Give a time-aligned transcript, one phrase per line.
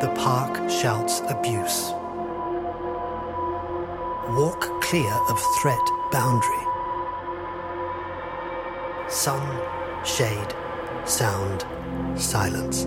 [0.00, 1.90] The park shouts abuse.
[4.38, 6.64] Walk clear of threat boundary.
[9.08, 9.42] Sun,
[10.04, 10.54] shade,
[11.04, 11.66] sound,
[12.16, 12.86] silence.